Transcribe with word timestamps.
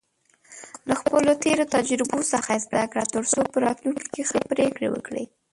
له 0.87 0.93
خپلو 1.01 1.31
تېرو 1.43 1.65
تجربو 1.75 2.17
څخه 2.33 2.51
زده 2.65 2.83
کړه، 2.91 3.03
ترڅو 3.13 3.39
په 3.51 3.57
راتلونکي 3.65 4.07
کې 4.13 4.23
ښه 4.29 4.39
پریکړې 4.51 4.87
وکړې. 4.91 5.23